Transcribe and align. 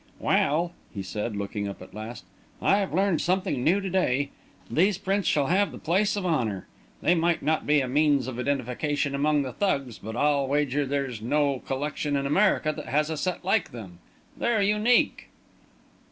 "Well," 0.17 0.71
he 0.91 1.03
said, 1.03 1.35
looking 1.35 1.67
up, 1.67 1.79
at 1.79 1.93
last, 1.93 2.23
"I've 2.59 2.91
learned 2.91 3.21
something 3.21 3.63
new 3.63 3.79
to 3.79 3.87
day. 3.91 4.31
These 4.67 4.97
prints 4.97 5.27
shall 5.27 5.45
have 5.45 5.71
the 5.71 5.77
place 5.77 6.15
of 6.15 6.25
honour. 6.25 6.65
They 7.03 7.13
might 7.13 7.43
not 7.43 7.67
be 7.67 7.81
a 7.81 7.87
means 7.87 8.25
of 8.25 8.39
identification 8.39 9.13
among 9.13 9.43
the 9.43 9.53
Thugs, 9.53 9.99
but 9.99 10.15
I'll 10.15 10.47
wager 10.47 10.87
there's 10.87 11.21
no 11.21 11.59
collection 11.67 12.15
in 12.15 12.25
America 12.25 12.83
has 12.87 13.11
a 13.11 13.15
set 13.17 13.45
like 13.45 13.69
them! 13.71 13.99
They're 14.35 14.59
unique!" 14.63 15.29